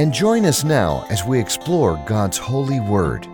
[0.00, 3.26] and join us now as we explore God's holy word.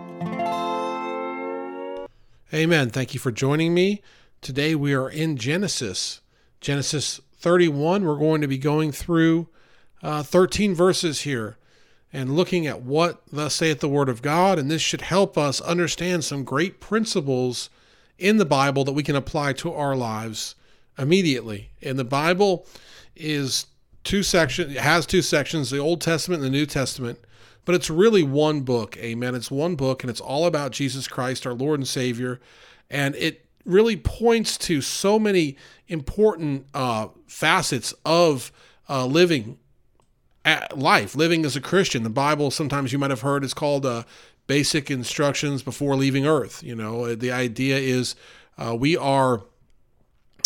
[2.53, 2.89] Amen.
[2.89, 4.01] Thank you for joining me.
[4.41, 6.19] Today we are in Genesis.
[6.59, 8.03] Genesis 31.
[8.03, 9.47] We're going to be going through
[10.03, 11.55] uh, 13 verses here
[12.11, 14.59] and looking at what thus saith the word of God.
[14.59, 17.69] And this should help us understand some great principles
[18.17, 20.55] in the Bible that we can apply to our lives
[20.97, 21.69] immediately.
[21.81, 22.67] And the Bible,
[23.19, 23.67] is
[24.07, 27.19] two sections it has two sections the old testament and the new testament.
[27.65, 29.35] But it's really one book amen.
[29.35, 32.39] It's one book and it's all about jesus christ our lord and savior.
[32.89, 35.57] And it really points to so many
[35.89, 38.51] important uh, facets of
[38.89, 39.59] uh, living
[40.73, 42.03] life living as a christian.
[42.03, 44.03] The bible sometimes you might have heard is called uh,
[44.47, 47.13] basic instructions before leaving earth you know.
[47.13, 48.15] The idea is
[48.57, 49.43] uh, we are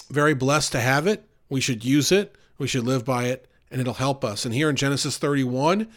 [0.10, 1.30] very blessed to have it.
[1.50, 2.36] We should use it.
[2.58, 4.46] We should live by it, and it'll help us.
[4.46, 5.88] And here in Genesis 31,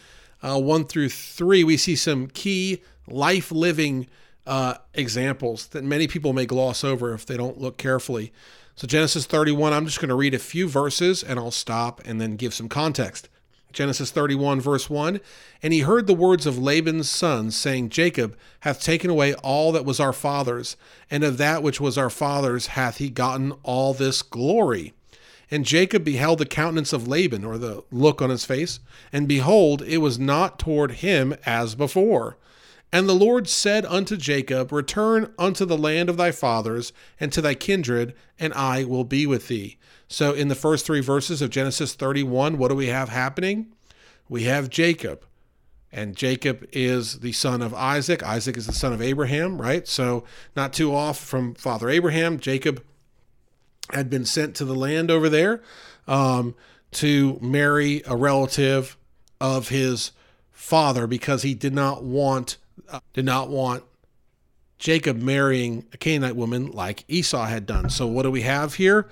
[0.41, 4.07] uh, 1 through 3, we see some key life living
[4.47, 8.31] uh, examples that many people may gloss over if they don't look carefully.
[8.75, 12.19] So, Genesis 31, I'm just going to read a few verses and I'll stop and
[12.19, 13.29] then give some context.
[13.75, 15.19] Genesis 31, verse 1
[15.61, 19.85] And he heard the words of Laban's sons, saying, Jacob hath taken away all that
[19.85, 20.77] was our father's,
[21.11, 24.93] and of that which was our father's hath he gotten all this glory.
[25.51, 28.79] And Jacob beheld the countenance of Laban, or the look on his face,
[29.13, 32.37] and behold, it was not toward him as before.
[32.91, 37.41] And the Lord said unto Jacob, Return unto the land of thy fathers and to
[37.41, 39.77] thy kindred, and I will be with thee.
[40.07, 43.73] So, in the first three verses of Genesis 31, what do we have happening?
[44.29, 45.25] We have Jacob.
[45.91, 48.21] And Jacob is the son of Isaac.
[48.23, 49.87] Isaac is the son of Abraham, right?
[49.87, 50.23] So,
[50.55, 52.39] not too off from Father Abraham.
[52.39, 52.83] Jacob
[53.91, 55.61] had been sent to the land over there
[56.07, 56.55] um,
[56.91, 58.97] to marry a relative
[59.39, 60.11] of his
[60.51, 62.57] father because he did not want
[62.89, 63.83] uh, did not want
[64.77, 67.89] Jacob marrying a Canaanite woman like Esau had done.
[67.89, 69.07] So what do we have here?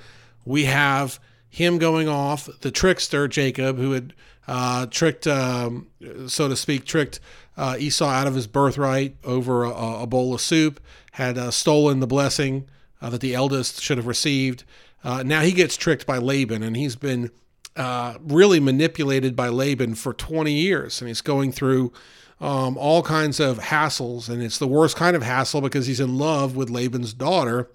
[0.45, 1.19] We have
[1.50, 4.13] him going off, the trickster Jacob, who had
[4.47, 5.88] uh, tricked, um,
[6.28, 7.19] so to speak, tricked
[7.55, 10.79] uh, Esau out of his birthright over a, a bowl of soup,
[11.11, 12.67] had uh, stolen the blessing
[13.03, 14.64] uh, that the eldest should have received.
[15.03, 17.30] Uh, now he gets tricked by Laban, and he's been
[17.75, 21.91] uh, really manipulated by Laban for 20 years, and he's going through
[22.40, 26.18] um, all kinds of hassles, and it's the worst kind of hassle because he's in
[26.18, 27.69] love with Laban's daughter,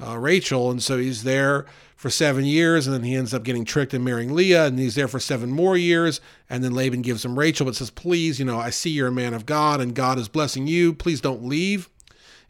[0.00, 1.66] uh, Rachel, and so he's there
[1.96, 4.94] for seven years, and then he ends up getting tricked and marrying Leah, and he's
[4.94, 8.44] there for seven more years, and then Laban gives him Rachel, but says, "Please, you
[8.44, 10.94] know, I see you're a man of God, and God is blessing you.
[10.94, 11.88] Please don't leave."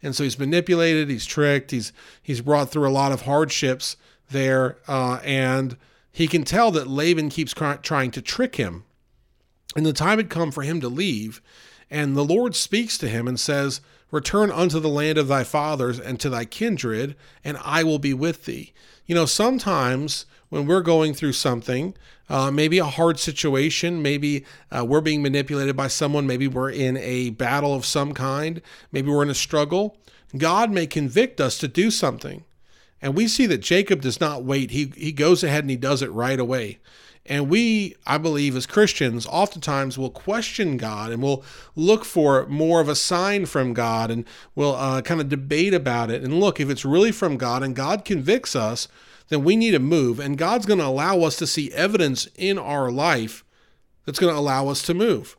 [0.01, 3.97] And so he's manipulated, he's tricked, he's he's brought through a lot of hardships
[4.29, 5.77] there, uh, and
[6.11, 8.83] he can tell that Laban keeps cry- trying to trick him.
[9.75, 11.41] And the time had come for him to leave,
[11.89, 15.99] and the Lord speaks to him and says, Return unto the land of thy fathers
[15.99, 18.73] and to thy kindred, and I will be with thee.
[19.05, 21.93] You know, sometimes when we're going through something,
[22.27, 26.97] uh, maybe a hard situation, maybe uh, we're being manipulated by someone, maybe we're in
[26.97, 28.61] a battle of some kind,
[28.91, 29.97] maybe we're in a struggle,
[30.37, 32.43] God may convict us to do something.
[33.01, 34.71] And we see that Jacob does not wait.
[34.71, 36.79] He, he goes ahead and he does it right away.
[37.29, 41.43] And we, I believe, as Christians, oftentimes will question God and we'll
[41.75, 44.25] look for more of a sign from God and
[44.55, 46.23] we'll uh, kind of debate about it.
[46.23, 48.87] And look, if it's really from God and God convicts us,
[49.27, 50.19] then we need to move.
[50.19, 53.45] And God's going to allow us to see evidence in our life
[54.05, 55.37] that's going to allow us to move.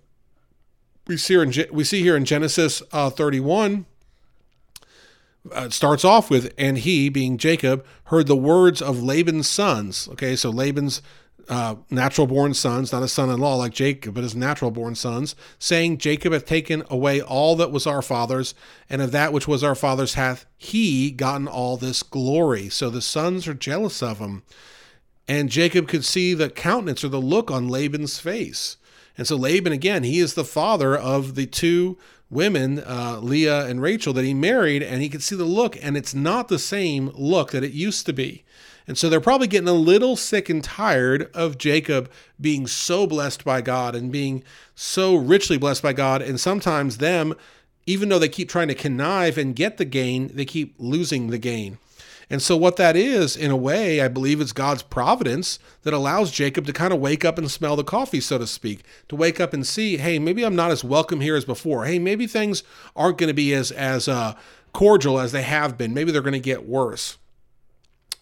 [1.09, 3.87] We see here in, we see here in Genesis uh, 31,
[5.51, 10.09] uh, it starts off with, and he, being Jacob, heard the words of Laban's sons.
[10.13, 11.03] Okay, so Laban's
[11.51, 14.95] uh, natural born sons, not a son in law like Jacob, but his natural born
[14.95, 18.55] sons, saying, Jacob hath taken away all that was our father's,
[18.89, 22.69] and of that which was our father's hath he gotten all this glory.
[22.69, 24.45] So the sons are jealous of him.
[25.27, 28.77] And Jacob could see the countenance or the look on Laban's face.
[29.19, 31.99] And so Laban, again, he is the father of the two
[32.31, 35.97] women, uh, Leah and Rachel, that he married, and he could see the look, and
[35.97, 38.45] it's not the same look that it used to be.
[38.91, 42.10] And so they're probably getting a little sick and tired of Jacob
[42.41, 44.42] being so blessed by God and being
[44.75, 46.22] so richly blessed by God.
[46.22, 47.37] And sometimes them,
[47.87, 51.39] even though they keep trying to connive and get the gain, they keep losing the
[51.39, 51.78] gain.
[52.28, 56.33] And so, what that is, in a way, I believe it's God's providence that allows
[56.33, 59.39] Jacob to kind of wake up and smell the coffee, so to speak, to wake
[59.39, 61.84] up and see, hey, maybe I'm not as welcome here as before.
[61.84, 62.65] Hey, maybe things
[62.97, 64.34] aren't going to be as as uh,
[64.72, 65.95] cordial as they have been.
[65.95, 67.19] Maybe they're going to get worse.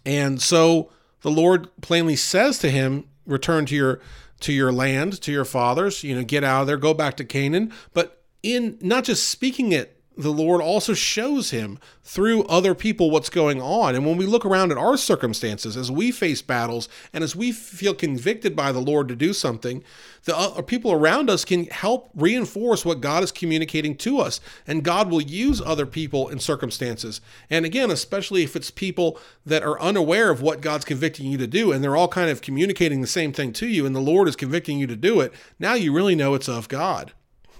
[0.08, 0.90] And so
[1.20, 4.00] the Lord plainly says to him, "Return to your
[4.40, 6.02] to your land, to your fathers.
[6.02, 9.72] You know, get out of there, go back to Canaan." But in not just speaking
[9.72, 13.94] it the Lord also shows him through other people what's going on.
[13.94, 17.52] And when we look around at our circumstances, as we face battles and as we
[17.52, 19.84] feel convicted by the Lord to do something,
[20.24, 24.40] the uh, people around us can help reinforce what God is communicating to us.
[24.66, 27.20] And God will use other people in circumstances.
[27.48, 31.46] And again, especially if it's people that are unaware of what God's convicting you to
[31.46, 34.26] do, and they're all kind of communicating the same thing to you, and the Lord
[34.26, 37.12] is convicting you to do it, now you really know it's of God.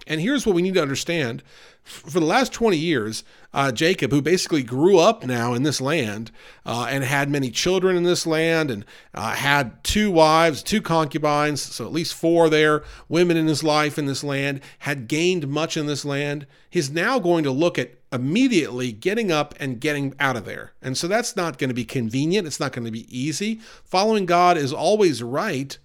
[0.09, 1.43] And here's what we need to understand
[1.89, 6.31] for the last 20 years, uh, Jacob, who basically grew up now in this land
[6.67, 8.85] uh, and had many children in this land and
[9.15, 13.99] uh, had two wives, two concubines, so at least four there, women in his life
[13.99, 16.47] in this land, had gained much in this land.
[16.69, 20.73] He's now going to look at immediately getting up and getting out of there.
[20.83, 22.47] And so that's not going to be convenient.
[22.47, 23.61] It's not going to be easy.
[23.85, 25.79] Following God is always right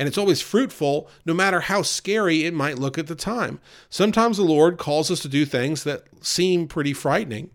[0.00, 3.60] and it's always fruitful, no matter how scary it might look at the time.
[3.90, 7.50] Sometimes the Lord calls us to do things that seem pretty frightening.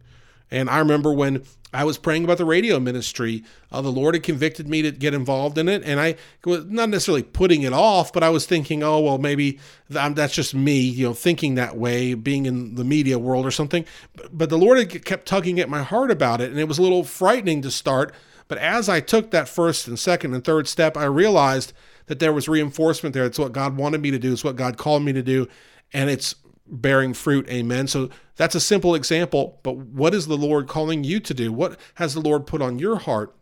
[0.51, 1.41] And I remember when
[1.73, 5.15] I was praying about the radio ministry, uh, the Lord had convicted me to get
[5.15, 5.81] involved in it.
[5.85, 9.59] And I was not necessarily putting it off, but I was thinking, oh, well, maybe
[9.89, 13.85] that's just me, you know, thinking that way, being in the media world or something.
[14.31, 16.51] But the Lord had kept tugging at my heart about it.
[16.51, 18.13] And it was a little frightening to start.
[18.47, 21.73] But as I took that first and second and third step, I realized
[22.07, 23.25] that there was reinforcement there.
[23.25, 24.33] It's what God wanted me to do.
[24.33, 25.47] It's what God called me to do.
[25.93, 26.35] And it's
[26.67, 27.47] bearing fruit.
[27.49, 27.87] Amen.
[27.87, 29.59] So that's a simple example.
[29.63, 31.51] But what is the Lord calling you to do?
[31.51, 33.35] What has the Lord put on your heart?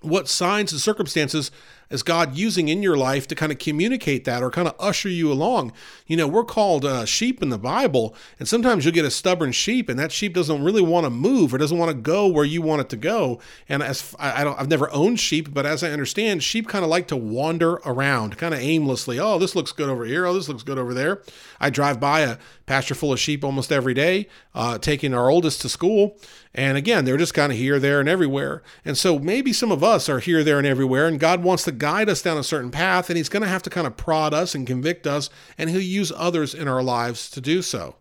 [0.00, 1.50] What signs and circumstances
[1.90, 5.08] is God using in your life to kind of communicate that or kind of usher
[5.08, 5.72] you along?
[6.06, 9.52] You know, we're called uh, sheep in the Bible, and sometimes you'll get a stubborn
[9.52, 12.44] sheep, and that sheep doesn't really want to move or doesn't want to go where
[12.44, 13.40] you want it to go.
[13.68, 16.84] And as I, I don't, I've never owned sheep, but as I understand, sheep kind
[16.84, 19.18] of like to wander around, kind of aimlessly.
[19.18, 20.26] Oh, this looks good over here.
[20.26, 21.22] Oh, this looks good over there.
[21.60, 25.60] I drive by a pasture full of sheep almost every day, uh, taking our oldest
[25.62, 26.18] to school,
[26.56, 28.62] and again, they're just kind of here, there, and everywhere.
[28.84, 31.72] And so maybe some of us are here, there, and everywhere, and God wants to
[31.78, 34.34] guide us down a certain path, and He's going to have to kind of prod
[34.34, 37.96] us and convict us, and He'll use others in our lives to do so.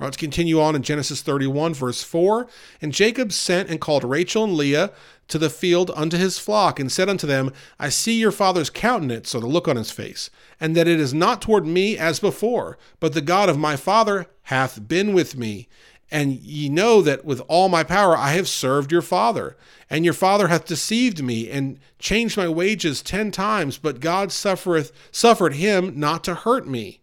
[0.00, 2.46] All right, let's continue on in Genesis 31, verse 4.
[2.80, 4.92] And Jacob sent and called Rachel and Leah
[5.26, 9.34] to the field unto his flock, and said unto them, I see your father's countenance,
[9.34, 10.30] or the look on his face,
[10.60, 14.26] and that it is not toward me as before, but the God of my father
[14.44, 15.68] hath been with me.
[16.10, 19.56] And ye know that with all my power I have served your father.
[19.90, 24.92] And your father hath deceived me and changed my wages ten times, but God suffereth
[25.10, 27.00] suffered him not to hurt me.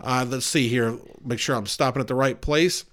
[0.00, 2.84] Uh, let's see here, make sure I'm stopping at the right place.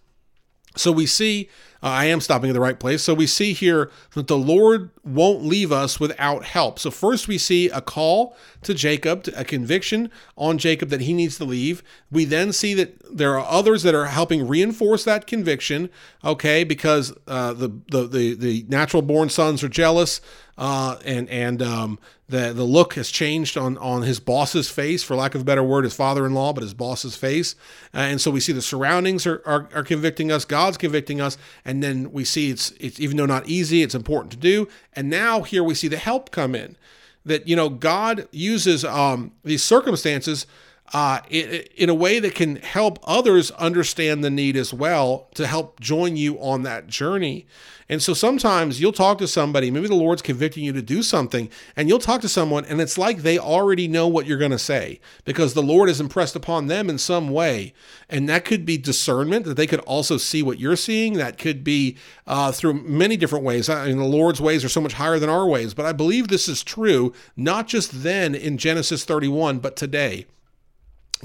[0.76, 1.50] So we see
[1.86, 3.04] uh, I am stopping at the right place.
[3.04, 6.80] So we see here that the Lord won't leave us without help.
[6.80, 11.38] So first we see a call to Jacob, a conviction on Jacob that he needs
[11.38, 11.84] to leave.
[12.10, 15.92] We then see that there are others that are helping reinforce that conviction.
[16.24, 20.22] Okay, because uh, the, the the the natural born sons are jealous,
[20.58, 25.16] uh, and and um, the the look has changed on on his boss's face, for
[25.16, 27.56] lack of a better word, his father-in-law, but his boss's face.
[27.94, 31.38] Uh, and so we see the surroundings are, are, are convicting us, God's convicting us,
[31.66, 34.68] and then we see it's it's even though not easy, it's important to do.
[34.94, 36.78] And now here we see the help come in,
[37.26, 40.48] that you know God uses um, these circumstances
[40.94, 45.80] uh, in, a way that can help others understand the need as well to help
[45.80, 47.46] join you on that journey.
[47.88, 51.50] And so sometimes you'll talk to somebody, maybe the Lord's convicting you to do something,
[51.76, 54.60] and you'll talk to someone, and it's like they already know what you're going to
[54.60, 57.74] say because the Lord has impressed upon them in some way.
[58.10, 61.14] And that could be discernment, that they could also see what you're seeing.
[61.14, 63.70] That could be uh, through many different ways.
[63.70, 66.28] I mean, the Lord's ways are so much higher than our ways, but I believe
[66.28, 70.26] this is true, not just then in Genesis 31, but today.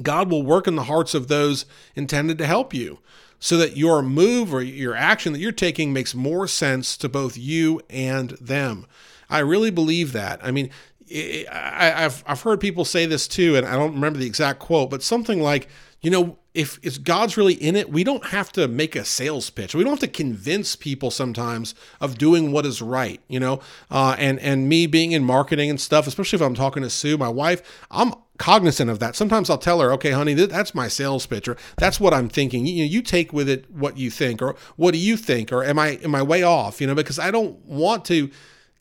[0.03, 2.99] God will work in the hearts of those intended to help you
[3.41, 7.37] so that your move or your action that you're taking makes more sense to both
[7.37, 8.87] you and them.
[9.31, 10.41] I really believe that.
[10.45, 10.71] I mean,
[11.11, 14.91] I, have I've heard people say this too, and I don't remember the exact quote,
[14.91, 15.69] but something like,
[16.03, 19.51] you know, if, if God's really in it, we don't have to make a sales
[19.51, 19.75] pitch.
[19.75, 23.61] We don't have to convince people sometimes of doing what is right, you know.
[23.91, 27.17] Uh, and and me being in marketing and stuff, especially if I'm talking to Sue,
[27.17, 29.15] my wife, I'm cognizant of that.
[29.15, 32.67] Sometimes I'll tell her, "Okay, honey, that's my sales pitch, or that's what I'm thinking.
[32.67, 35.79] You, you take with it what you think, or what do you think, or am
[35.79, 36.81] I am I way off?
[36.81, 38.31] You know, because I don't want to."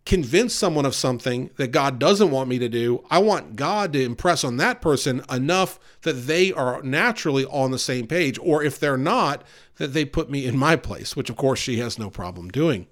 [0.05, 3.03] convince someone of something that God doesn't want me to do.
[3.11, 7.77] I want God to impress on that person enough that they are naturally on the
[7.77, 8.39] same page.
[8.41, 9.43] Or if they're not,
[9.79, 12.85] that they put me in my place, which of course she has no problem doing.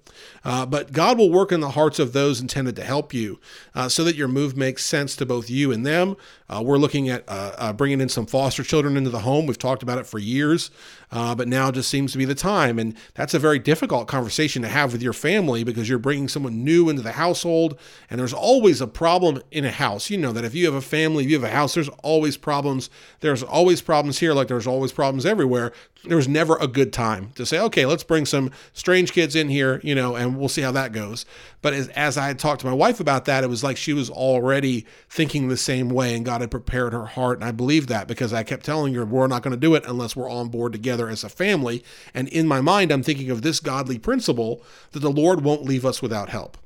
[0.44, 3.38] Uh, but God will work in the hearts of those intended to help you
[3.74, 6.16] uh, so that your move makes sense to both you and them.
[6.48, 9.46] Uh, we're looking at uh, uh, bringing in some foster children into the home.
[9.46, 10.70] We've talked about it for years,
[11.10, 12.78] uh, but now just seems to be the time.
[12.78, 16.64] And that's a very difficult conversation to have with your family because you're bringing someone
[16.64, 17.78] new into the household.
[18.10, 20.10] And there's always a problem in a house.
[20.10, 22.36] You know that if you have a family, if you have a house, there's always
[22.36, 22.90] problems.
[23.20, 25.72] There's always problems here, like there's always problems everywhere
[26.04, 29.48] there was never a good time to say, okay, let's bring some strange kids in
[29.48, 31.26] here, you know, and we'll see how that goes.
[31.60, 34.08] But as, as I talked to my wife about that, it was like she was
[34.08, 37.38] already thinking the same way and God had prepared her heart.
[37.38, 39.84] And I believe that because I kept telling her, we're not going to do it
[39.86, 41.84] unless we're on board together as a family.
[42.14, 44.62] And in my mind, I'm thinking of this godly principle
[44.92, 46.56] that the Lord won't leave us without help.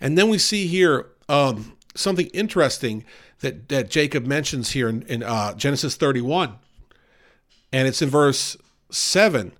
[0.00, 3.04] And then we see here um, something interesting
[3.40, 6.56] that, that Jacob mentions here in, in uh, Genesis 31
[7.72, 8.56] and it's in verse
[8.90, 9.52] 7.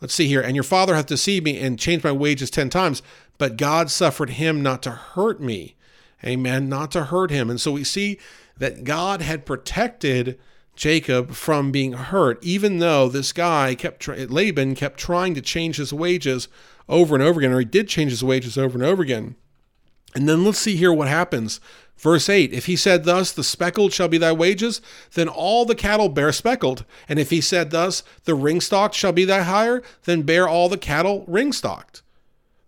[0.00, 0.40] Let's see here.
[0.40, 3.02] And your father hath deceived me and changed my wages 10 times,
[3.38, 5.76] but God suffered him not to hurt me.
[6.24, 6.68] Amen.
[6.68, 7.50] Not to hurt him.
[7.50, 8.18] And so we see
[8.56, 10.38] that God had protected
[10.74, 15.92] Jacob from being hurt, even though this guy kept, Laban kept trying to change his
[15.92, 16.48] wages
[16.88, 19.36] over and over again, or he did change his wages over and over again.
[20.14, 21.60] And then let's see here what happens.
[21.96, 24.80] Verse 8 If he said thus, The speckled shall be thy wages,
[25.14, 26.84] then all the cattle bear speckled.
[27.08, 30.78] And if he said thus, The ringstraked shall be thy hire, then bear all the
[30.78, 32.02] cattle ringstraked.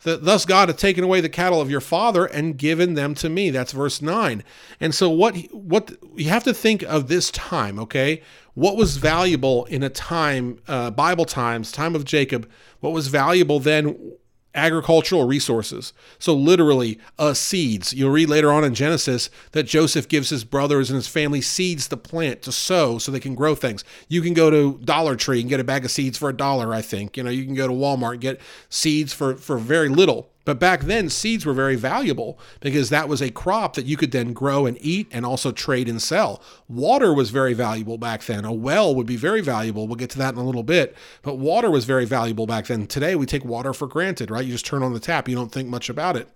[0.05, 3.51] Thus God hath taken away the cattle of your father and given them to me.
[3.51, 4.45] That's verse 9.
[4.79, 8.23] And so what what you have to think of this time, okay?
[8.53, 12.49] What was valuable in a time, uh, Bible times, time of Jacob,
[12.81, 14.15] what was valuable then
[14.55, 15.93] agricultural resources.
[16.19, 17.93] So, literally, uh, seeds.
[17.93, 21.89] You'll read later on in Genesis that Joseph gives his brothers and his family seeds
[21.89, 23.85] to plant, to sow, so they can grow things.
[24.09, 26.75] You can go to Dollar Tree and get a bag of seeds for a dollar,
[26.75, 27.17] I think.
[27.17, 30.31] You know, you can go to Walmart and get seeds for, for very little.
[30.45, 34.13] But back then, seeds were very valuable because that was a crop that you could
[34.13, 36.43] then grow and eat and also trade and sell.
[36.69, 38.45] Water was very valuable back then.
[38.45, 39.87] A well would be very valuable.
[39.87, 40.95] We'll get to that in a little bit.
[41.23, 42.87] But water was very valuable back then.
[42.87, 44.45] Today, we take water for granted, right?
[44.45, 46.29] You just turn on the tap, you don't think much about it.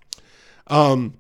[0.69, 1.15] Um,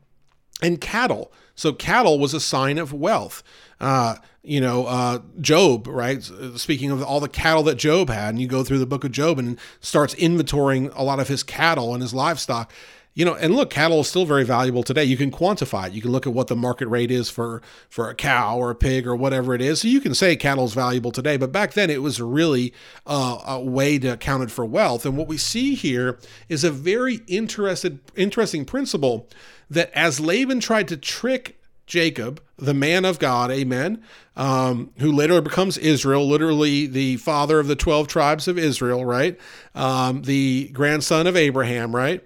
[0.62, 1.32] and cattle.
[1.54, 3.42] So cattle was a sign of wealth.
[3.80, 6.22] Uh, you know, uh, Job, right?
[6.56, 9.12] Speaking of all the cattle that Job had, and you go through the book of
[9.12, 12.72] Job and starts inventorying a lot of his cattle and his livestock.
[13.18, 15.02] You know, and look, cattle is still very valuable today.
[15.02, 15.92] You can quantify it.
[15.92, 18.76] You can look at what the market rate is for for a cow or a
[18.76, 19.80] pig or whatever it is.
[19.80, 22.72] So you can say cattle is valuable today, but back then it was really
[23.08, 25.04] uh, a way to account it for wealth.
[25.04, 29.28] And what we see here is a very interested, interesting principle
[29.68, 34.00] that as Laban tried to trick Jacob, the man of God, amen,
[34.37, 39.37] um, who later becomes Israel, literally the father of the 12 tribes of Israel, right?
[39.75, 42.22] Um, the grandson of Abraham, right?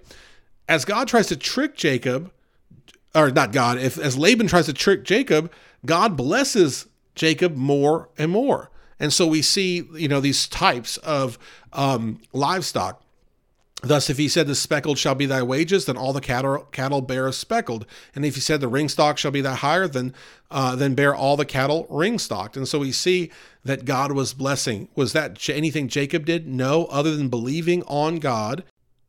[0.67, 2.31] As God tries to trick Jacob,
[3.13, 5.51] or not God, if as Laban tries to trick Jacob,
[5.85, 8.69] God blesses Jacob more and more.
[8.99, 11.37] And so we see, you know, these types of
[11.73, 13.03] um, livestock
[13.83, 17.01] Thus, if he said, The speckled shall be thy wages, then all the cattle, cattle
[17.01, 17.85] bear speckled.
[18.15, 20.13] And if he said, The ringstock shall be thy hire, then,
[20.49, 22.55] uh, then bear all the cattle ringstraked.
[22.55, 23.29] And so we see
[23.65, 24.87] that God was blessing.
[24.95, 26.47] Was that anything Jacob did?
[26.47, 28.63] No, other than believing on God.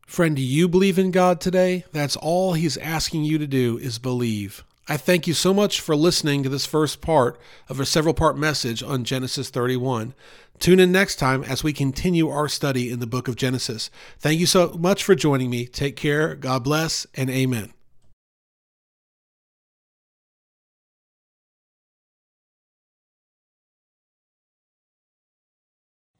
[0.05, 1.83] Friend, do you believe in God today?
[1.91, 4.63] That's all he's asking you to do is believe.
[4.87, 8.37] I thank you so much for listening to this first part of a several part
[8.37, 10.13] message on Genesis 31.
[10.59, 13.89] Tune in next time as we continue our study in the book of Genesis.
[14.19, 15.65] Thank you so much for joining me.
[15.65, 17.74] Take care, God bless, and amen.